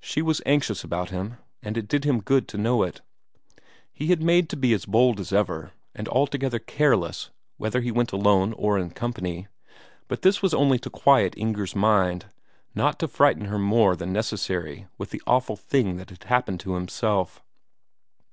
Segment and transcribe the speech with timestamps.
[0.00, 3.00] She was anxious about him and it did him good to know it.
[3.92, 8.10] He made out to be as bold as ever, and altogether careless whether he went
[8.10, 9.46] alone or in company;
[10.08, 12.26] but this was only to quiet Inger's mind,
[12.74, 16.74] not to frighten her more than necessary with the awful thing that had happened to
[16.74, 17.40] himself.